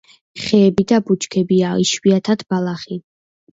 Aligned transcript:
ხეები 0.43 0.85
და 0.91 0.99
ბუჩქებია, 1.09 1.75
იშვიათად 1.85 2.45
ბალახი. 2.57 3.01